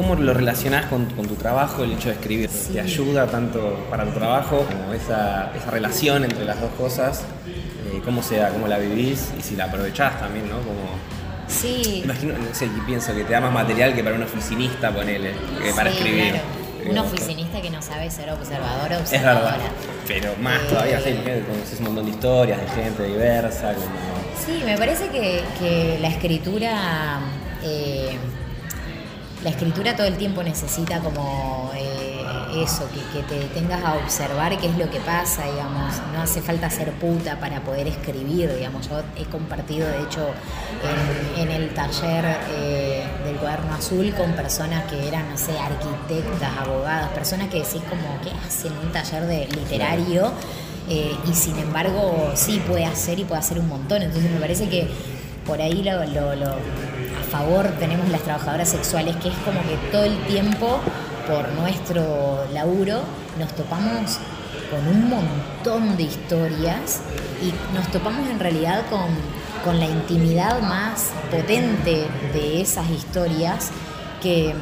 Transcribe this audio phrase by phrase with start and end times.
[0.00, 2.48] ¿Cómo lo relacionás con, tu trabajo, el hecho de escribir?
[2.72, 7.22] ¿Te ayuda tanto para tu trabajo como esa, esa relación entre las dos cosas?
[7.46, 10.56] Eh, ¿Cómo se da, cómo la vivís y si la aprovechás también, ¿no?
[10.56, 10.96] Como,
[11.48, 12.00] sí.
[12.02, 15.32] Imagino, no sé, pienso que te da más material que para un oficinista, ponele,
[15.62, 16.40] que para escribir.
[16.88, 19.50] Un oficinista que no sabe ser observador o observadora.
[19.50, 19.70] Es verdad,
[20.08, 21.14] pero más todavía, sí,
[21.46, 23.74] conoces un montón de historias de gente diversa.
[24.46, 27.20] Sí, me parece que, la escritura...
[27.62, 28.16] Eh,
[29.42, 32.22] la escritura todo el tiempo necesita como eh,
[32.62, 35.94] eso, que, te tengas a observar qué es lo que pasa, digamos.
[36.12, 38.88] No hace falta ser puta para poder escribir, digamos.
[38.88, 40.26] Yo he compartido, de hecho,
[41.38, 47.08] en, el taller eh, del cuaderno azul con personas que eran, no sé, arquitectas, abogadas,
[47.10, 50.32] personas que decís como, ¿qué hacen un taller de literario?
[50.88, 54.02] Eh, y sin embargo, sí puede hacer y puede hacer un montón.
[54.02, 54.88] Entonces me parece que
[55.46, 56.04] por ahí lo
[57.30, 60.80] favor tenemos las trabajadoras sexuales, que es como que todo el tiempo,
[61.26, 63.02] por nuestro laburo,
[63.38, 64.18] nos topamos
[64.70, 67.00] con un montón de historias
[67.42, 69.08] y nos topamos en realidad con,
[69.64, 73.70] con la intimidad más potente de esas historias
[74.22, 74.54] que,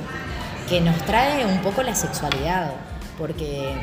[0.68, 2.72] que nos trae un poco la sexualidad,
[3.18, 3.74] porque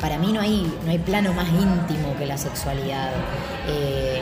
[0.00, 3.10] para mí no hay, no hay plano más íntimo que la sexualidad.
[3.68, 4.19] Eh,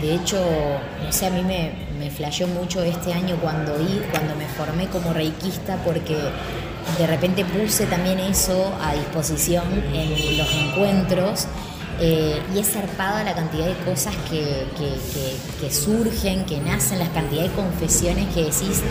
[0.00, 0.38] de hecho,
[1.04, 2.10] no sé, a mí me, me
[2.46, 3.72] mucho este año cuando,
[4.10, 6.16] cuando me formé como reikista porque
[6.98, 11.46] de repente puse también eso a disposición en los encuentros
[12.00, 14.66] eh, y es zarpada la cantidad de cosas que,
[15.60, 18.82] que, surgen, que nacen, las cantidades de confesiones que decís,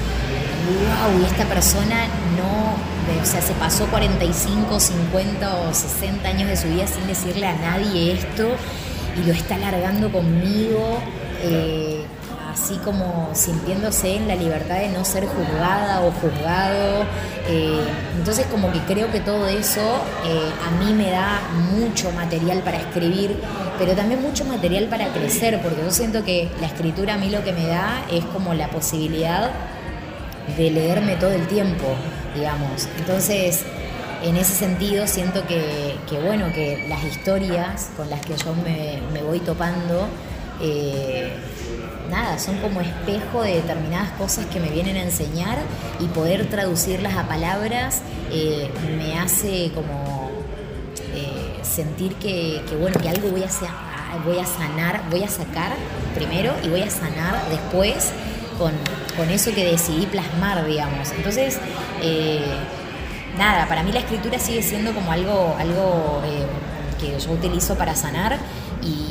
[0.68, 2.06] wow, y esta persona
[2.38, 7.48] no, o sea, se pasó 45, 50 o 60 años de su vida sin decirle
[7.48, 8.50] a nadie esto
[9.20, 11.00] y lo está alargando conmigo,
[11.44, 12.04] eh,
[12.52, 17.04] así como sintiéndose en la libertad de no ser juzgada o juzgado.
[17.48, 17.82] Eh,
[18.18, 19.82] entonces como que creo que todo eso
[20.26, 21.42] eh, a mí me da
[21.72, 23.36] mucho material para escribir,
[23.78, 27.44] pero también mucho material para crecer, porque yo siento que la escritura a mí lo
[27.44, 29.52] que me da es como la posibilidad
[30.58, 31.86] de leerme todo el tiempo,
[32.36, 32.88] digamos.
[32.98, 33.64] Entonces,
[34.24, 39.40] en ese sentido siento que, bueno, que las historias con las que yo me, voy
[39.40, 40.08] topando,
[40.62, 41.32] eh,
[42.10, 45.58] nada, son como espejo de determinadas cosas que me vienen a enseñar
[46.00, 48.02] y poder traducirlas a palabras
[48.32, 50.32] eh, me hace como
[51.14, 55.74] eh, sentir que, bueno, que algo voy a, voy a sanar, voy a sacar
[56.16, 58.12] primero y voy a sanar después
[58.58, 58.74] con,
[59.30, 61.12] eso que decidí plasmar, digamos.
[61.12, 61.58] Entonces,
[63.38, 66.46] nada, para mí la escritura sigue siendo como algo, algo eh,
[67.00, 68.38] que yo utilizo para sanar
[68.82, 69.04] y,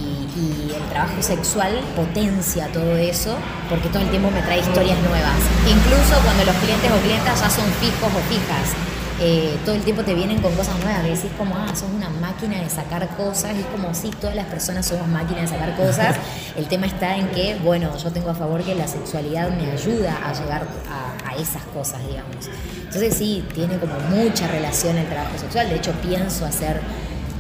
[0.67, 3.35] el trabajo sexual potencia todo eso
[3.71, 5.39] porque todo el tiempo me trae historias nuevas.
[5.67, 8.96] Incluso cuando los clientes o clientas ya son fijos o fijas.
[9.19, 12.11] Eh, todo el tiempo te vienen con cosas nuevas, y decís como, ah, sos una
[12.11, 16.17] máquina de sacar cosas, es como, sí, todas las personas somos máquinas de sacar cosas,
[16.57, 20.19] el tema está en que, bueno, yo tengo a favor que la sexualidad me ayuda
[20.23, 22.51] a llegar a, a esas cosas, digamos.
[22.79, 25.69] Entonces sí, tiene como mucha relación el trabajo sexual.
[25.69, 26.81] De hecho, pienso hacer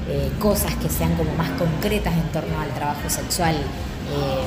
[0.08, 3.56] eh, cosas que sean como más concretas en torno al trabajo sexual.
[3.56, 4.44] Eh,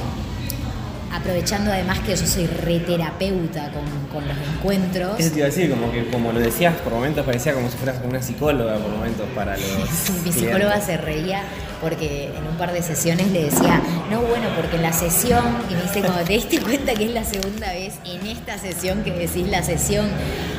[1.13, 5.19] aprovechando además que yo soy reterapeuta con, con los encuentros.
[5.19, 7.77] Eso te iba a decir, como que como lo decías, por momentos parecía como si
[7.77, 9.65] fueras como una psicóloga, por momentos para los.
[10.25, 11.43] Mi psicóloga se reía
[11.81, 13.81] porque en un par de sesiones le decía,
[14.11, 17.13] no, bueno, porque en la sesión, y me dice, como te diste cuenta que es
[17.13, 20.07] la segunda vez en esta sesión que decís la sesión,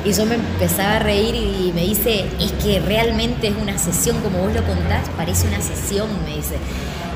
[0.04, 4.18] y yo me empezaba a reír y me dice, es que realmente es una sesión,
[4.20, 6.56] como vos lo contás, parece una sesión, me dice.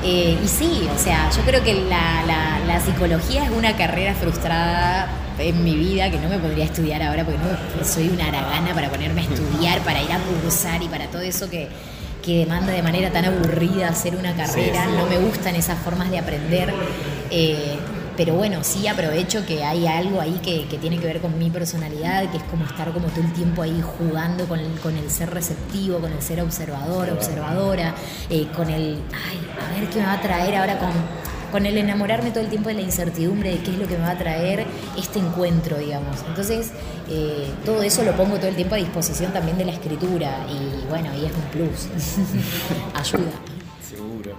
[0.03, 2.23] Eh, y sí, o sea, yo creo que la,
[2.67, 5.07] la, psicología es una carrera frustrada
[5.37, 8.89] en mi vida que no me podría estudiar ahora porque no soy una aragana para
[8.89, 11.67] ponerme a estudiar, para ir a cursar y para todo eso que,
[12.23, 14.87] que demanda de manera tan aburrida hacer una carrera.
[14.87, 16.73] No me gustan esas formas de aprender.
[17.29, 17.77] Eh,
[18.17, 22.31] pero bueno, sí aprovecho que hay algo ahí que, tiene que ver con mi personalidad,
[22.31, 25.31] que es como estar como todo el tiempo ahí jugando con el, con el ser
[25.31, 27.93] receptivo, con el ser observador, observadora,
[28.29, 30.91] eh, con el, ay, a ver qué me va a traer ahora con,
[31.55, 34.03] con el enamorarme todo el tiempo de la incertidumbre de qué es lo que me
[34.03, 34.65] va a traer
[34.97, 36.17] este encuentro, digamos.
[36.27, 36.71] Entonces,
[37.09, 40.85] eh, todo eso lo pongo todo el tiempo a disposición también de la escritura y
[40.89, 41.87] bueno, ahí es un plus.
[42.93, 43.31] Ayuda.
[43.89, 44.35] Seguro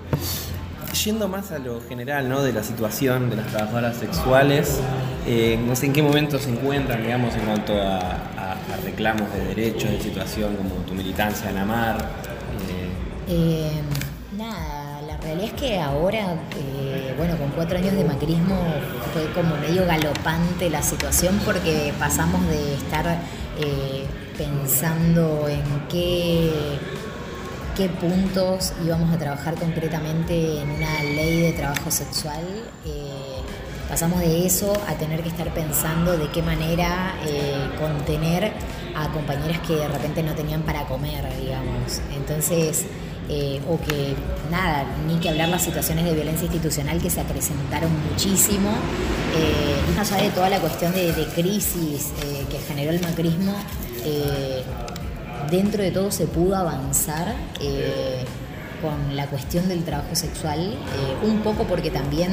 [1.05, 2.43] yendo más a lo general, ¿no?
[2.43, 4.81] De la situación de las trabajadoras sexuales,
[5.27, 9.91] eh, no sé en qué momento se encuentran, digamos, en cuanto a, reclamos de derechos,
[9.91, 11.97] de situación como tu militancia en Amar.
[12.69, 12.89] Eh.
[13.29, 13.71] Eh,
[15.37, 16.35] realidad es que ahora,
[17.17, 18.59] bueno, con cuatro años de macrismo
[19.13, 23.19] fue como medio galopante la situación porque pasamos de estar
[23.59, 24.07] eh,
[24.37, 26.53] pensando en qué,
[27.77, 32.45] qué puntos íbamos a trabajar concretamente en una ley de trabajo sexual.
[32.87, 33.43] Eh,
[33.89, 38.53] pasamos de eso a tener que estar pensando de qué manera eh, contener
[38.95, 42.01] a compañeras que de repente no tenían para comer, digamos.
[42.15, 42.87] Entonces,
[43.29, 44.15] eh, o que
[44.53, 50.13] nada, ni que hablar las situaciones de violencia institucional que se acrecentaron muchísimo, eh, más
[50.13, 53.55] allá de toda la cuestión de, crisis eh, que generó el macrismo,
[55.51, 57.35] dentro de todo se pudo avanzar
[58.81, 60.77] con la cuestión del trabajo sexual,
[61.25, 62.31] un poco porque también,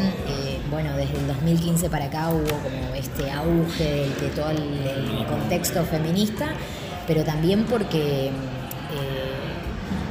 [0.70, 6.50] bueno, desde el 2015 para acá hubo como este auge de, todo el contexto feminista,
[7.08, 8.32] pero también porque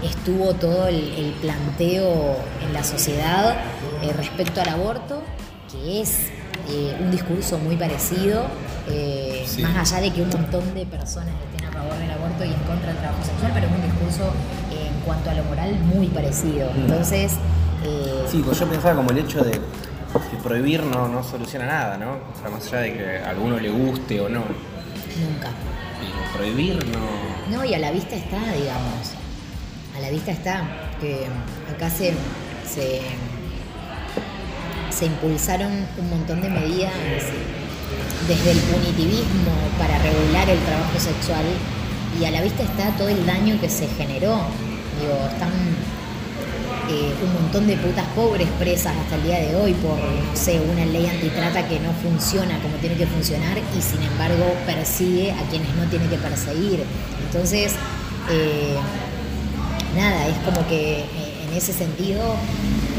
[0.03, 3.57] estuvo todo el, planteo en la sociedad
[4.03, 5.23] eh, respecto al aborto,
[5.71, 6.29] que es
[6.69, 8.45] eh, un discurso muy parecido,
[8.89, 12.49] eh, más allá de que un montón de personas estén a favor del aborto y
[12.49, 14.33] en contra del trabajo sexual, pero es un discurso
[14.71, 16.71] en cuanto a lo moral muy parecido.
[16.73, 16.81] Mm.
[16.81, 17.33] Entonces...
[18.31, 22.13] sí, pues yo pensaba como el hecho de que prohibir no, no soluciona nada, ¿no?
[22.13, 24.41] O sea, más allá de que a alguno le guste o no.
[24.41, 25.49] Nunca.
[26.01, 27.57] Y prohibir no...
[27.57, 29.22] No, y a la vista está, digamos
[30.03, 30.65] la vista está
[31.01, 31.27] que
[31.73, 32.13] acá se,
[32.69, 33.01] se,
[35.07, 36.93] impulsaron un montón de medidas
[38.29, 41.45] desde el punitivismo para regular el trabajo sexual
[42.21, 44.39] y a la vista está todo el daño que se generó.
[45.01, 45.51] Digo, están
[46.89, 50.61] eh, un montón de putas pobres presas hasta el día de hoy por, no sé,
[50.61, 55.43] una ley antitrata que no funciona como tiene que funcionar y sin embargo persigue a
[55.51, 56.85] quienes no tiene que perseguir.
[57.27, 57.75] Entonces,
[58.31, 58.77] eh,
[59.95, 61.05] nada, es como que eh,
[61.49, 62.21] en ese sentido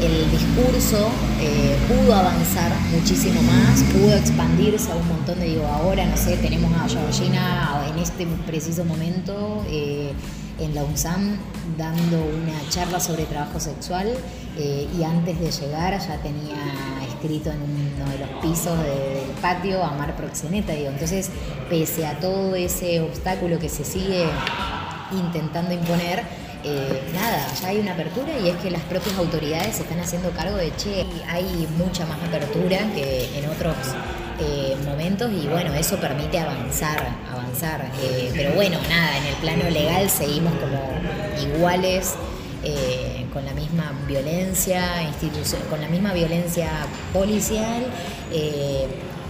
[0.00, 1.08] el discurso
[1.40, 6.36] eh, pudo avanzar muchísimo más, pudo expandirse a un montón de, digo, ahora, no sé,
[6.36, 10.12] tenemos a Georgina en este preciso momento eh,
[10.58, 11.36] en la UNSAM
[11.76, 14.06] dando una charla sobre trabajo sexual
[14.56, 16.54] y antes de llegar ya tenía
[17.08, 21.30] escrito en uno de los pisos del patio Amar Proxeneta, digo, entonces
[21.68, 24.26] pese a todo ese obstáculo que se sigue
[25.12, 26.22] intentando imponer,
[26.66, 30.30] eh, nada, ya hay una apertura y es que las propias autoridades se están haciendo
[30.30, 33.76] cargo de, che, hay mucha más apertura que en otros
[34.40, 37.84] eh, momentos y bueno, eso permite avanzar, avanzar.
[38.02, 40.80] Eh, pero bueno, nada, en el plano legal seguimos como
[41.42, 42.14] iguales.
[43.34, 44.80] con la misma violencia
[45.68, 46.70] con la misma violencia
[47.12, 47.84] policial,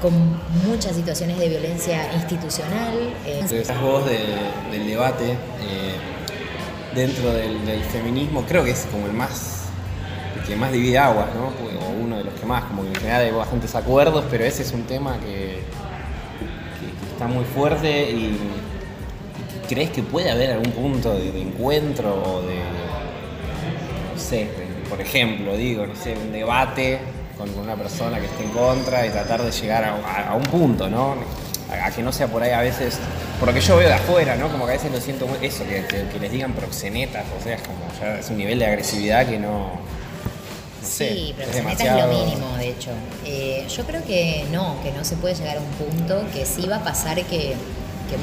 [0.00, 0.12] con
[0.68, 2.94] muchas situaciones de violencia institucional.
[3.26, 5.36] Esa voz del debate
[6.94, 9.62] dentro del, feminismo, creo que es como el más
[10.36, 11.46] el que más divide aguas, ¿no?
[11.46, 14.62] O uno de los que más, como que en general hay bastantes acuerdos, pero ese
[14.62, 15.60] es un tema que,
[17.12, 18.38] está muy fuerte y,
[19.68, 22.56] crees que puede haber algún punto de, encuentro o de,
[24.12, 24.48] no sé,
[24.90, 26.98] por ejemplo, digo, no sé, un debate
[27.38, 31.16] con una persona que esté en contra y tratar de llegar a, un punto, ¿no?
[31.70, 32.98] A que no sea por ahí a veces
[33.38, 34.48] por lo que yo veo de afuera, ¿no?
[34.48, 37.62] Como que a veces lo siento muy, eso, que, les digan proxenetas, o sea, es
[37.62, 39.72] como ya es un nivel de agresividad que no.
[40.82, 42.90] sí, proxeneta es, lo mínimo, de hecho.
[43.24, 46.66] Eh, yo creo que no, que no se puede llegar a un punto, que sí
[46.66, 47.54] va a pasar que,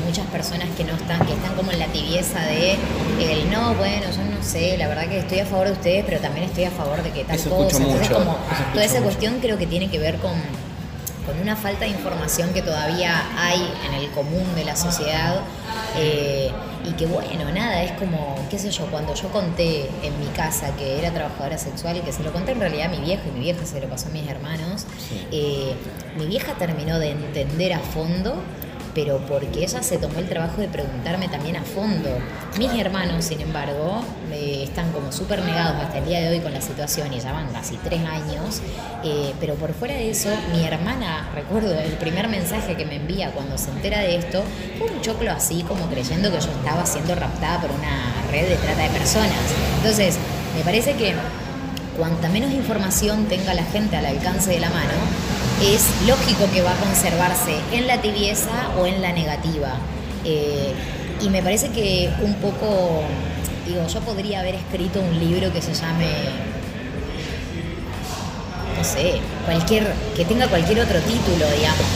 [0.05, 2.77] muchas personas que no están, que están como en la tibieza de
[3.19, 6.21] el no, bueno, yo no sé, la verdad que estoy a favor de ustedes, pero
[6.21, 7.77] también estoy a favor de que tal cosa.
[7.77, 8.37] Entonces, como
[8.73, 10.31] toda esa cuestión creo que tiene que ver con
[11.25, 15.41] con una falta de información que todavía hay en el común de la sociedad.
[15.97, 16.51] Eh,
[16.83, 20.75] y que bueno, nada, es como, qué sé yo, cuando yo conté en mi casa
[20.75, 23.31] que era trabajadora sexual y que se lo conté en realidad a mi viejo y
[23.31, 24.85] mi vieja se lo pasó a mis hermanos,
[25.31, 25.75] eh,
[26.17, 28.35] mi vieja terminó de entender a fondo
[28.93, 32.09] pero porque ella se tomó el trabajo de preguntarme también a fondo.
[32.57, 36.61] Mis hermanos, sin embargo, están como súper negados hasta el día de hoy con la
[36.61, 38.61] situación y ya van casi tres años,
[39.03, 43.31] eh, pero por fuera de eso, mi hermana, recuerdo el primer mensaje que me envía
[43.31, 44.43] cuando se entera de esto,
[44.77, 48.55] fue un choclo así como creyendo que yo estaba siendo raptada por una red de
[48.55, 49.39] trata de personas.
[49.77, 50.17] Entonces,
[50.55, 51.13] me parece que
[51.97, 54.93] cuanta menos información tenga la gente al alcance de la mano,
[55.61, 59.75] es lógico que va a conservarse en la tibieza o en la negativa.
[60.25, 60.73] Eh,
[61.21, 63.03] y me parece que un poco,
[63.67, 66.07] digo, yo podría haber escrito un libro que se llame,
[68.75, 71.89] no sé, cualquier, que tenga cualquier otro título, digamos,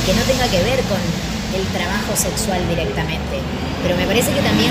[0.00, 1.00] y que no tenga que ver con
[1.54, 3.40] el trabajo sexual directamente.
[3.82, 4.70] Pero me parece que también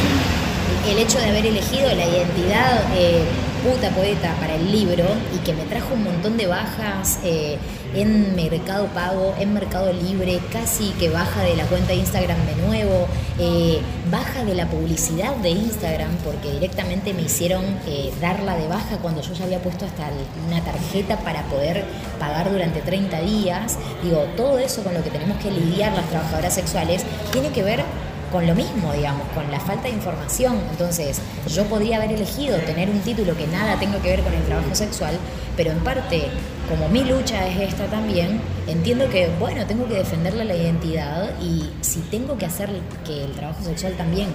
[0.89, 3.23] el hecho de haber elegido la identidad eh,
[3.63, 7.57] puta poeta para el libro y que me trajo un montón de bajas eh,
[7.93, 12.55] en Mercado Pago, en Mercado Libre, casi que baja de la cuenta de Instagram de
[12.65, 18.67] nuevo, eh, baja de la publicidad de Instagram porque directamente me hicieron eh, darla de
[18.67, 20.09] baja cuando yo ya había puesto hasta
[20.47, 21.83] una tarjeta para poder
[22.19, 23.77] pagar durante 30 días.
[24.03, 27.83] Digo, todo eso con lo que tenemos que lidiar las trabajadoras sexuales tiene que ver
[28.31, 30.59] con lo mismo, digamos, con la falta de información.
[30.71, 34.43] Entonces, yo podría haber elegido tener un título que nada tenga que ver con el
[34.43, 35.17] trabajo sexual,
[35.57, 36.29] pero en parte,
[36.69, 41.69] como mi lucha es esta también, entiendo que, bueno, tengo que defenderle la identidad y
[41.81, 42.69] si tengo que hacer
[43.05, 44.29] que el trabajo sexual también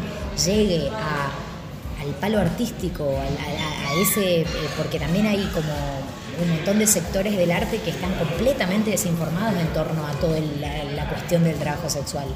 [0.44, 0.88] llegue
[2.00, 5.72] al palo artístico, a, ese, eh, porque también hay como
[6.42, 10.84] un montón de sectores del arte que están completamente desinformados en torno a toda la,
[10.84, 12.26] la cuestión del trabajo sexual.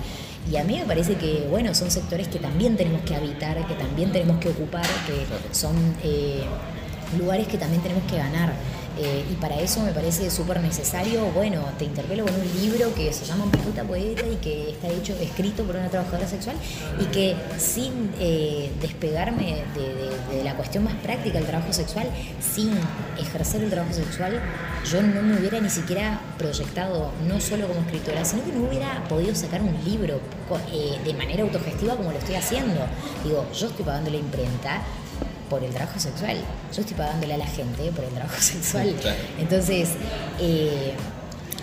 [0.49, 3.75] Y a mí me parece que, bueno, son sectores que también tenemos que habitar, que
[3.75, 6.42] también tenemos que ocupar, que son eh,
[7.18, 8.52] lugares que también tenemos que ganar.
[9.02, 13.11] Eh, y para eso me parece súper necesario, bueno, te interpelo con un libro que
[13.14, 16.54] se llama Puta Poeta y que está hecho, escrito por una trabajadora sexual
[17.00, 22.73] y que sin eh, despegarme de, la cuestión más práctica del trabajo sexual, sin
[23.19, 24.38] ejercer el trabajo sexual,
[24.90, 29.02] yo no me hubiera ni siquiera proyectado, no solo como escritora, sino que no hubiera
[29.04, 30.21] podido sacar un libro
[30.73, 32.80] eh, de manera autogestiva como lo estoy haciendo.
[33.25, 34.83] Digo, yo estoy pagando la imprenta,
[35.50, 36.38] por el trabajo sexual.
[36.75, 38.95] Yo estoy pagándole a la gente por el trabajo sexual.
[39.38, 39.90] Entonces,
[40.38, 40.95] eh,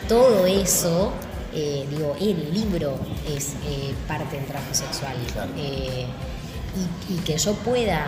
[0.07, 1.13] todo eso,
[1.55, 5.15] eh, digo, el libro es eh, parte del trabajo sexual.
[5.57, 6.05] Y,
[7.11, 8.05] y, que yo pueda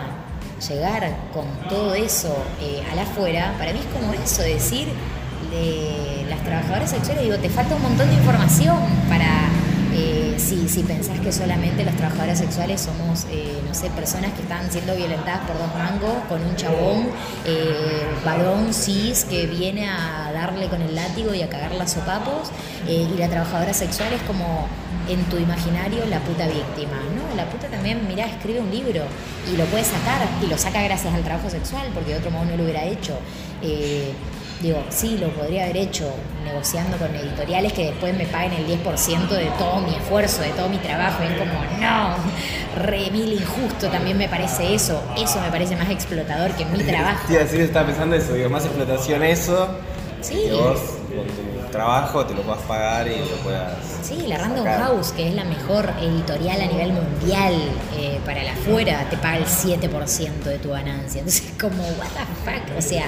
[0.68, 2.36] llegar con todo eso
[2.92, 4.86] al afuera, para mí es como eso, decir,
[6.28, 9.59] las trabajadoras sexuales, digo, te falta un montón de información para eh,
[10.40, 14.70] si, si, pensás que solamente las trabajadoras sexuales somos, eh, no sé, personas que están
[14.70, 17.08] siendo violentadas por dos mangos, con un chabón,
[17.44, 22.50] eh, varón cis, que viene a darle con el látigo y a cagar las sopapos,
[22.88, 24.66] y la trabajadora sexual es como
[25.08, 27.36] en tu imaginario la puta víctima, ¿no?
[27.36, 29.02] La puta también, mira, escribe un libro
[29.52, 32.46] y lo puede sacar, y lo saca gracias al trabajo sexual, porque de otro modo
[32.46, 33.18] no lo hubiera hecho.
[34.60, 36.12] Digo, sí, lo podría haber hecho
[36.44, 40.68] negociando con editoriales que después me paguen el 10% de todo mi esfuerzo, de todo
[40.68, 41.22] mi trabajo.
[41.22, 42.16] Y es como, no,
[42.82, 45.02] re mil injusto también me parece eso.
[45.16, 47.26] Eso me parece más explotador que mi trabajo.
[47.26, 49.68] Sí, así estaba pensando eso, digo, más explotación eso.
[50.20, 50.50] Sí
[51.70, 53.72] trabajo te lo puedas pagar y lo puedas.
[54.02, 57.54] Sí, la Random House, que es la mejor editorial a nivel mundial
[57.96, 61.20] eh, para la afuera, te paga el 7% de tu ganancia.
[61.20, 62.78] Entonces, como, what the fuck.
[62.78, 63.06] O sea,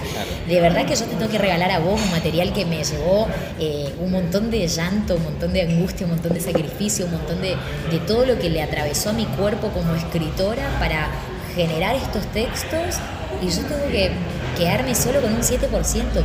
[0.49, 3.26] de verdad que yo te tengo que regalar a vos un material que me llevó
[3.59, 7.40] eh, un montón de llanto, un montón de angustia, un montón de sacrificio, un montón
[7.40, 7.57] de,
[7.90, 11.09] de todo lo que le atravesó a mi cuerpo como escritora para
[11.54, 12.97] generar estos textos
[13.42, 14.11] y yo tengo que
[14.56, 15.61] quedarme solo con un 7%,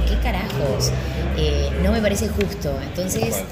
[0.07, 0.91] ¿qué carajos?
[1.37, 2.71] Eh, no me parece justo.
[2.81, 3.43] Entonces,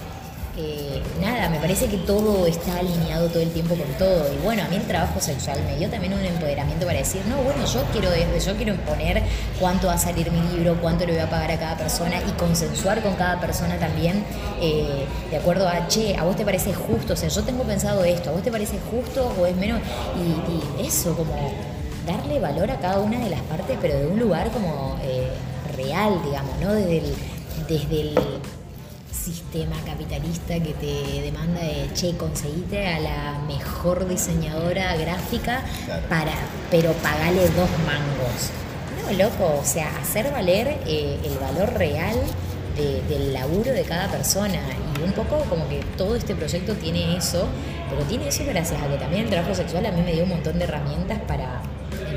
[0.58, 4.32] eh, nada, me parece que todo está alineado todo el tiempo con todo.
[4.34, 7.36] Y bueno, a mí el trabajo sexual me dio también un empoderamiento para decir, no,
[7.38, 9.22] bueno, yo quiero, yo quiero imponer
[9.60, 12.32] cuánto va a salir mi libro, cuánto le voy a pagar a cada persona y
[12.40, 14.24] consensuar con cada persona también,
[14.62, 18.06] eh, de acuerdo a, che, a vos te parece justo, o sea, yo tengo pensado
[18.06, 19.82] esto, a vos te parece justo o es menos.
[20.18, 21.36] Y, y eso, como
[22.06, 25.30] darle valor a cada una de las partes, pero de un lugar como eh,
[25.76, 26.74] real, digamos, ¿no?
[26.74, 27.16] Desde el,
[27.68, 28.16] desde el
[29.12, 35.64] sistema capitalista que te demanda de, che, conseguite a la mejor diseñadora gráfica,
[36.10, 36.34] para,
[36.70, 38.52] pero pagale dos mangos.
[39.02, 42.16] No, loco, o sea, hacer valer eh, el valor real
[42.76, 44.60] del laburo de cada persona.
[45.00, 47.48] Y un poco como que todo este proyecto tiene eso,
[47.90, 50.30] pero tiene eso gracias a que también el trabajo sexual a mí me dio un
[50.30, 51.62] montón de herramientas para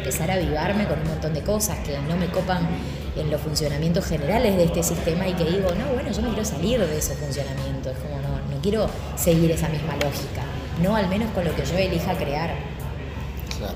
[0.09, 2.67] empezar a avivarme con un montón de cosas que no me copan
[3.15, 6.47] en los funcionamientos generales de este sistema y que digo, no, bueno, yo no quiero
[6.47, 10.45] salir de ese funcionamiento, es como no, no quiero seguir esa misma lógica,
[10.83, 12.55] no al menos con lo que yo elija crear.
[13.59, 13.75] Claro.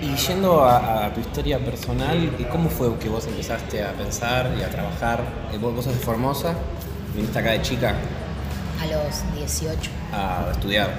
[0.00, 4.70] Y yendo a, tu historia personal, ¿cómo fue que vos empezaste a pensar y a
[4.70, 5.20] trabajar?
[5.52, 6.54] Eh, ¿Vos, sos de Formosa?
[7.14, 7.94] ¿Viniste acá de chica?
[8.80, 9.90] A los 18.
[10.14, 10.94] A estudiar.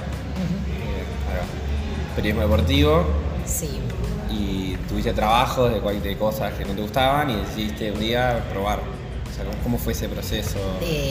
[2.16, 3.04] Periodismo deportivo.
[3.46, 3.82] Sí
[4.30, 8.80] y tuviste trabajos de, cualquier cosas que no te gustaban y decidiste un día probar.
[8.80, 10.58] O sea, ¿cómo, fue ese proceso?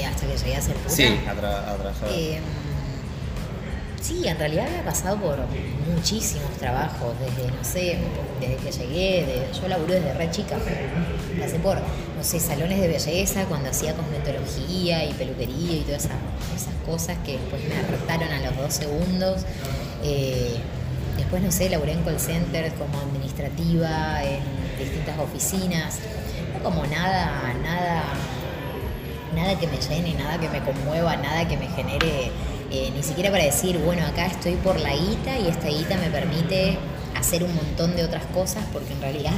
[0.06, 0.94] hasta que llegué a ser puta.
[0.94, 2.08] Sí, a, trabajar.
[2.10, 2.42] Em,
[4.00, 5.38] sí, en realidad había pasado por
[5.92, 7.98] muchísimos trabajos, desde, no sé,
[8.40, 10.56] desde que llegué, yo laburé desde re chica,
[11.38, 16.16] pasé por, no sé, salones de belleza, cuando hacía cosmetología y peluquería y todas esas,
[16.56, 19.42] esas cosas que después me hartaron a los dos segundos.
[20.02, 20.56] Eh,
[21.16, 24.40] Después, no sé, laburé en call center como administrativa, en
[24.78, 25.98] distintas oficinas,
[26.52, 28.04] no como nada, nada,
[29.34, 32.30] nada que me llene, nada que me conmueva, nada que me genere,
[32.70, 36.10] eh, ni siquiera para decir, bueno, acá estoy por la guita y esta guita me
[36.10, 36.78] permite
[37.16, 39.32] hacer un montón de otras cosas, porque en realidad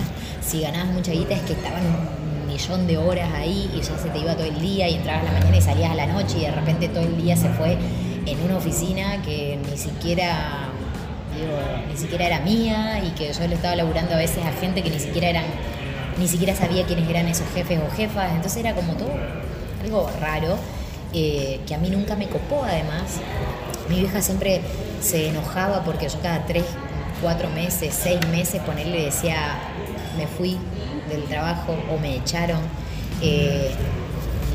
[0.45, 4.09] si ganabas mucha guita es que estaban un millón de horas ahí y ya se
[4.09, 6.39] te iba todo el día y entrabas a la mañana y salías a la noche
[6.39, 7.79] y de repente todo el día se fue
[8.27, 10.68] en una oficina que ni siquiera
[11.89, 14.91] ni siquiera era mía y que yo le estaba laburando a veces a gente que
[14.91, 15.45] ni siquiera eran
[16.19, 18.33] ni siquiera sabía quiénes eran esos jefes o jefas.
[18.33, 19.13] Entonces era como todo
[19.83, 20.59] algo raro
[21.13, 23.21] eh, que a mí nunca me copó además.
[23.89, 24.61] Mi vieja siempre
[25.01, 26.65] se enojaba porque yo cada tres
[27.23, 29.59] cuatro meses seis meses ponerle decía
[30.17, 30.57] me fui
[31.09, 32.61] del trabajo o me echaron
[33.23, 33.71] eh,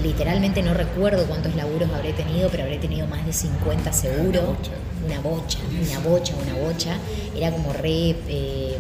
[0.04, 4.56] literalmente no recuerdo cuántos laburos habré tenido, pero habré tenido más de 50 seguro.
[5.06, 6.98] Una bocha, una bocha, una bocha.
[7.36, 8.12] Era como re.
[8.28, 8.78] Eh,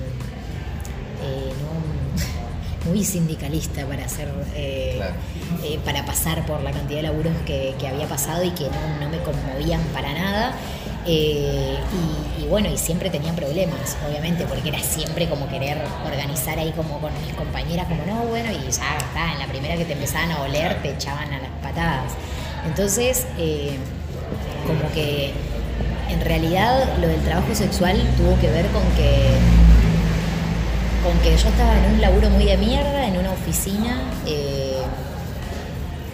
[1.23, 1.53] eh,
[2.85, 4.29] muy sindicalista para hacer.
[4.55, 5.01] Eh,
[5.85, 9.81] para pasar por la cantidad de laburos que, había pasado y que no, me conmovían
[9.93, 10.55] para nada.
[11.05, 11.77] Y,
[12.49, 17.11] bueno, y siempre tenía problemas, obviamente, porque era siempre como querer organizar ahí como con
[17.25, 20.41] mis compañeras, como no, bueno, y ya está, en la primera que te empezaban a
[20.41, 22.13] oler te echaban a las patadas.
[22.65, 23.25] Entonces,
[24.65, 25.33] como que
[26.09, 29.37] en realidad lo del trabajo sexual tuvo que ver con que
[31.03, 34.81] con que yo estaba en un laburo muy de mierda, en una oficina, eh,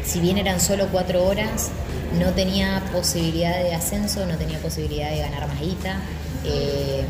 [0.04, 1.70] si bien eran solo cuatro horas,
[2.18, 5.98] no tenía posibilidad de ascenso, no tenía posibilidad de ganar más guita.
[6.44, 7.04] Eh,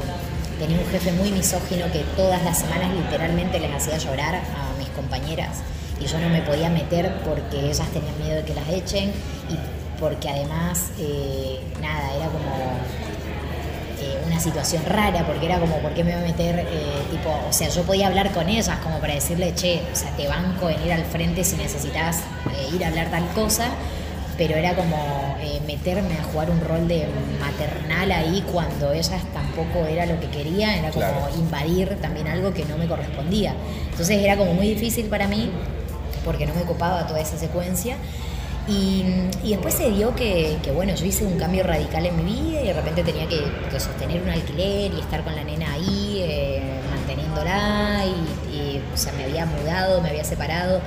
[0.58, 4.90] tenía un jefe muy misógino que todas las semanas literalmente les hacía llorar a mis
[4.90, 5.60] compañeras
[6.02, 9.10] y yo no me podía meter porque ellas tenían miedo de que las echen
[9.50, 12.56] y porque además, eh, nada, era como
[14.02, 16.66] eh, una situación rara, porque era como, ¿por qué me voy a meter?
[17.12, 20.28] Tipo, o sea, yo podía hablar con ellas como para decirle, che, o sea, te
[20.28, 22.20] banco en ir al frente si necesitas
[22.74, 23.72] ir a hablar tal cosa,
[24.40, 25.36] pero era como
[25.68, 27.06] meterme a jugar un rol de
[27.42, 32.64] maternal ahí cuando ellas tampoco era lo que querían, era como invadir también algo que
[32.64, 33.54] no me correspondía.
[33.92, 35.52] Entonces era como muy difícil para mí,
[36.24, 37.98] porque no me copaba toda esa secuencia.
[38.70, 39.04] Y,
[39.44, 42.74] después se dio que, bueno, yo hice un cambio radical en mi vida y de
[42.74, 43.44] repente tenía que,
[43.78, 49.26] sostener un alquiler y estar con la nena ahí, eh, manteniéndola, y, o sea, me
[49.26, 50.80] había mudado, me había separado,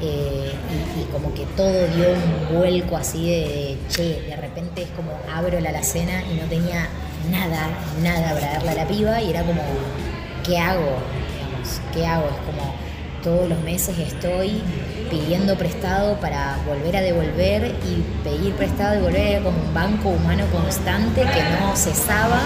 [0.00, 0.52] eh,
[0.98, 5.58] y, como que todo dio un vuelco así de, che, de repente es como abro
[5.60, 6.88] la alacena y no tenía
[7.30, 7.68] nada,
[8.02, 9.62] nada para darle a la piba, y era como,
[10.44, 10.98] ¿qué hago?
[11.32, 12.26] Digamos, ¿qué hago?
[12.26, 12.74] Es como,
[13.26, 14.62] todos los meses estoy
[15.10, 20.44] pidiendo prestado para volver a devolver y pedir prestado y volver como un banco humano
[20.52, 22.40] constante que no cesaba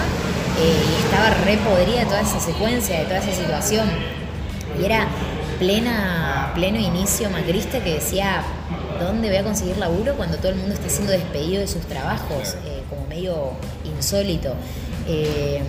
[0.59, 3.87] eh, y estaba re podrida de toda esa secuencia, de toda esa situación.
[4.79, 5.05] Y era
[5.59, 8.43] plena, pleno inicio macrista que decía,
[8.99, 12.55] ¿dónde voy a conseguir laburo cuando todo el mundo está siendo despedido de sus trabajos?
[12.65, 13.51] Eh, como medio
[13.85, 14.53] insólito.
[15.07, 15.61] Eh,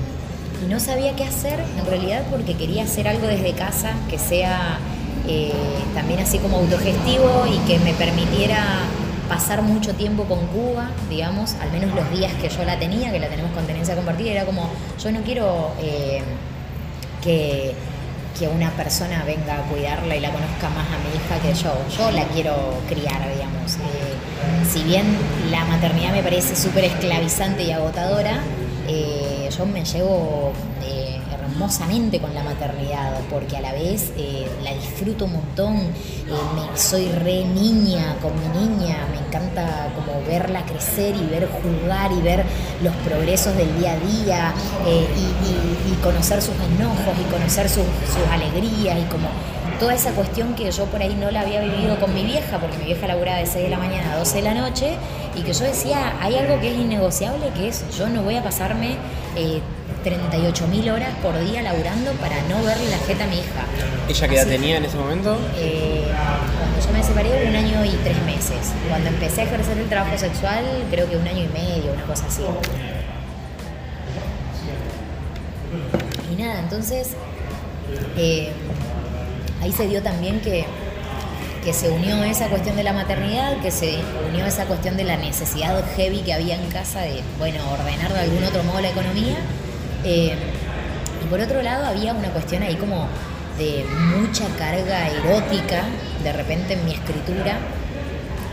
[0.62, 4.79] y no sabía qué hacer en realidad porque quería hacer algo desde casa que sea
[5.27, 5.53] eh,
[5.95, 8.64] también así como autogestivo y que me permitiera
[9.29, 13.18] pasar mucho tiempo con Cuba, digamos, al menos los días que yo la tenía, que
[13.18, 14.68] la tenemos con tenencia compartida, era como,
[15.03, 16.23] yo no quiero eh,
[17.23, 17.75] que,
[18.38, 21.75] que, una persona venga a cuidarla y la conozca más a mi hija que yo,
[21.97, 23.77] yo la quiero criar, digamos.
[23.77, 25.05] Eh, si bien
[25.51, 28.40] la maternidad me parece súper esclavizante y agotadora,
[29.57, 30.53] yo me llevo
[31.53, 37.09] hermosamente con la maternidad, porque a la vez eh, la disfruto un montón, eh, soy
[37.09, 42.45] re niña con mi niña, me encanta como verla crecer y ver jugar y ver
[42.83, 44.55] los progresos del día a día
[44.87, 47.85] eh, y, conocer sus enojos y conocer sus,
[48.33, 49.29] alegrías y como
[49.79, 52.77] toda esa cuestión que yo por ahí no la había vivido con mi vieja, porque
[52.79, 54.97] mi vieja laburaba de 6 de la mañana a 12 de la noche,
[55.37, 58.43] y que yo decía, hay algo que es innegociable, que es yo no voy a
[58.43, 58.97] pasarme
[60.03, 63.65] 38.000 horas por día laburando para no verle la jeta a mi hija.
[64.09, 65.38] ¿Ella qué edad tenía en ese momento?
[65.57, 66.05] Eh,
[66.59, 68.73] cuando yo me separé, un año y tres meses.
[68.88, 72.27] Cuando empecé a ejercer el trabajo sexual, creo que un año y medio, una cosa
[72.27, 72.43] así.
[76.31, 77.11] Y nada, entonces
[78.17, 78.53] eh,
[79.62, 80.65] ahí se dio también que,
[81.65, 85.17] que se unió esa cuestión de la maternidad, que se unió esa cuestión de la
[85.17, 89.37] necesidad heavy que había en casa de, bueno, ordenar de algún otro modo la economía
[90.05, 90.35] eh,
[91.23, 93.09] y por otro lado había una cuestión ahí como
[93.59, 93.85] de
[94.17, 95.85] mucha carga erótica
[96.23, 97.59] de repente en mi escritura,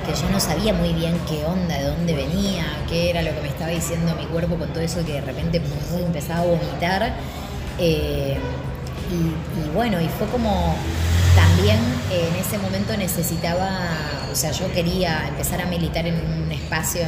[0.05, 3.41] que yo no sabía muy bien qué onda, de dónde venía, qué era lo que
[3.41, 5.61] me estaba diciendo mi cuerpo con todo eso que de repente
[6.05, 7.13] empezaba a vomitar.
[7.77, 8.37] Eh,
[9.11, 10.75] y, bueno, y fue como
[11.35, 11.79] también
[12.11, 13.79] en ese momento necesitaba,
[14.31, 17.07] o sea, yo quería empezar a militar en un espacio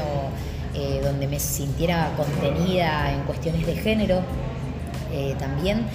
[0.74, 4.22] eh, donde me sintiera contenida en cuestiones de género
[5.12, 5.86] eh, también.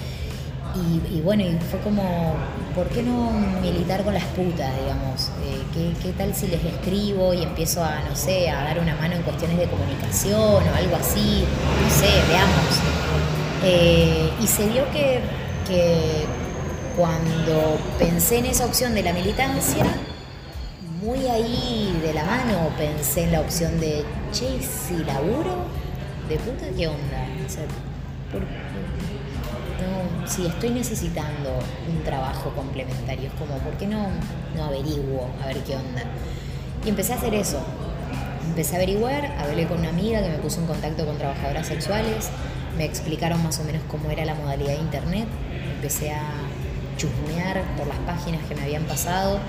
[1.11, 2.35] Y, bueno, y fue como,
[2.75, 3.31] ¿por qué no
[3.63, 5.31] militar con las putas, digamos?
[5.43, 9.15] Eh, ¿qué, tal si les escribo y empiezo a, no sé, a dar una mano
[9.15, 11.45] en cuestiones de comunicación o algo así?
[11.81, 12.79] No sé, veamos.
[14.39, 15.21] y se dio que,
[15.67, 16.25] que
[16.95, 19.83] cuando pensé en esa opción de la militancia,
[21.07, 25.63] muy ahí de la mano pensé en la opción de, che, si laburo,
[26.27, 27.25] de puta, ¿qué onda?
[29.79, 34.07] no, si estoy necesitando un trabajo complementario, es como, ¿por qué no,
[34.53, 36.03] no averiguo a ver qué onda?
[36.85, 37.61] Y empecé a hacer eso.
[38.45, 42.29] Empecé a averiguar, hablé con una amiga que me puso en contacto con trabajadoras sexuales,
[42.77, 45.27] me explicaron más o menos cómo era la modalidad de internet,
[45.73, 46.21] empecé a
[46.97, 49.39] chusmear por las páginas que me habían pasado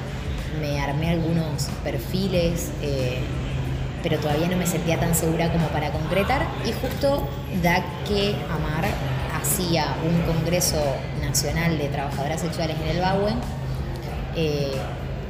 [0.61, 3.21] me armé algunos perfiles, eh,
[4.03, 6.47] pero todavía no me sentía tan segura como para concretar.
[6.65, 7.29] Y justo
[7.63, 8.87] da que Amar
[9.41, 10.83] hacía un congreso
[11.21, 13.39] nacional de trabajadoras sexuales en el Bauen
[14.37, 14.73] eh,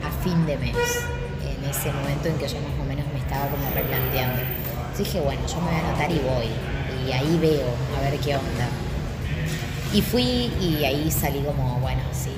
[0.05, 3.49] a fin de mes, en ese momento en que yo más o menos me estaba
[3.49, 4.43] como replanteando.
[4.97, 8.37] dije, bueno, yo me voy a anotar y voy, y ahí veo a ver qué
[8.37, 8.69] onda.
[9.93, 12.31] Y fui y ahí salí como, bueno, sí,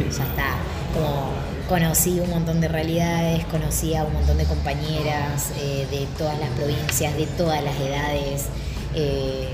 [0.00, 0.56] ya está,
[0.94, 1.32] como
[1.68, 6.50] conocí un montón de realidades, conocí a un montón de compañeras eh, de todas las
[6.50, 8.46] provincias, de todas las edades.
[8.94, 9.48] Eh,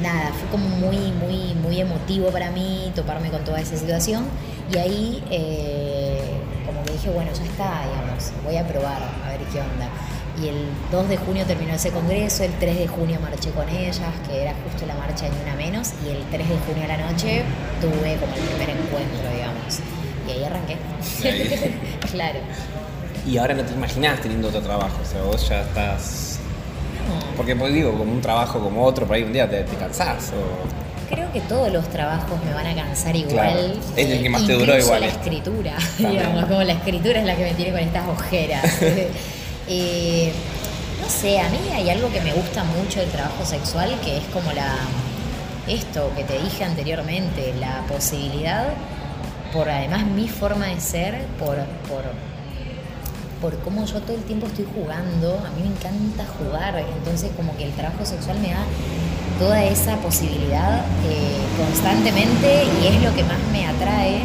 [0.00, 4.24] nada, fue como muy, muy, muy emotivo para mí toparme con toda esa situación.
[4.72, 6.20] Y ahí eh,
[6.66, 9.88] como que dije, bueno, ya está, digamos, voy a probar a ver qué onda.
[10.42, 14.00] Y el 2 de junio terminó ese congreso, el 3 de junio marché con ellas,
[14.26, 16.96] que era justo la marcha de una menos, y el 3 de junio a la
[16.96, 17.44] noche
[17.80, 19.80] tuve como el primer encuentro, digamos.
[20.26, 20.76] Y ahí arranqué.
[22.10, 22.38] claro.
[23.26, 26.38] Y ahora no te imaginás teniendo otro trabajo, o sea, vos ya estás...
[27.36, 30.32] Porque pues digo, como un trabajo como otro, por ahí un día te, te cansás
[30.32, 31.12] o...
[31.14, 33.78] Creo que todos los trabajos me van a cansar igual.
[33.94, 35.00] Es el que más te duró igual.
[35.02, 38.64] la escritura, digamos, como la escritura es la que me tiene con estas ojeras.
[39.66, 40.30] Eh,
[41.00, 44.24] no sé, a mí hay algo que me gusta mucho del trabajo sexual, que es
[44.24, 44.76] como la
[45.66, 48.66] esto que te dije anteriormente, la posibilidad
[49.54, 51.54] por además mi forma de ser, por,
[51.88, 52.02] por,
[53.40, 57.56] por cómo yo todo el tiempo estoy jugando, a mí me encanta jugar, entonces como
[57.56, 58.64] que el trabajo sexual me da
[59.38, 64.22] toda esa posibilidad eh, constantemente y es lo que más me atrae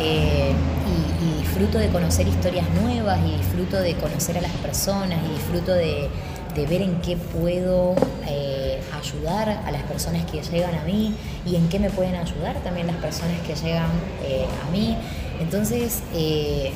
[0.00, 5.34] eh, y, disfruto de conocer historias nuevas y disfruto de conocer a las personas y
[5.34, 6.08] disfruto de,
[6.56, 7.94] ver en qué puedo...
[8.26, 8.59] Eh,
[8.92, 11.14] ayudar a las personas que llegan a mí
[11.46, 13.90] y en qué me pueden ayudar también las personas que llegan
[14.24, 14.96] eh, a mí.
[15.40, 16.72] Entonces, eh,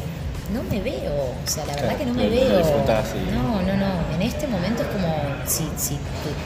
[0.53, 2.61] no me veo, o sea, la verdad que no me veo.
[3.33, 4.15] No, no, no.
[4.15, 5.15] En este momento es como,
[5.47, 5.99] si, si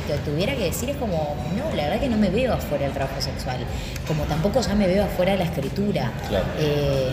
[0.06, 2.94] te, tuviera que decir, es como, no, la verdad que no me veo afuera del
[2.94, 3.58] trabajo sexual.
[4.06, 6.12] Como tampoco ya me veo afuera de la escritura.
[6.58, 7.12] Eh,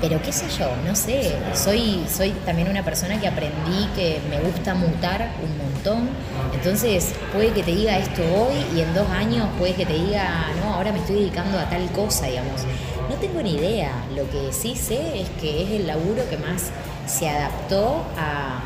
[0.00, 4.40] pero qué sé yo, no sé, soy, soy también una persona que aprendí que me
[4.40, 6.08] gusta mutar un montón,
[6.54, 10.46] entonces puede que te diga esto hoy y en dos años puede que te diga,
[10.62, 12.62] no, ahora me estoy dedicando a tal cosa, digamos.
[13.08, 16.70] No tengo ni idea, lo que sí sé es que es el laburo que más
[17.06, 18.60] se adaptó a,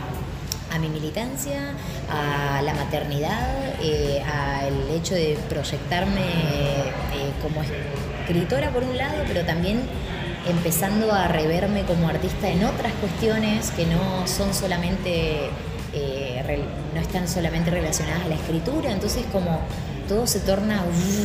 [0.81, 1.75] mi militancia,
[2.11, 7.63] a la maternidad, eh, al hecho de proyectarme eh, como
[8.23, 9.83] escritora por un lado, pero también
[10.47, 15.51] empezando a reverme como artista en otras cuestiones que no son solamente,
[15.93, 19.61] eh, no están solamente relacionadas a la escritura, entonces como
[20.09, 20.83] todo se torna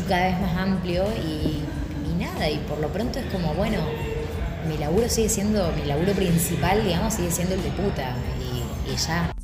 [0.08, 1.64] cada vez más amplio y,
[2.20, 3.78] nada, y por lo pronto es como, bueno,
[4.68, 8.96] mi laburo sigue siendo, mi laburo principal, digamos, sigue siendo el de puta, y, y
[8.96, 9.37] ya.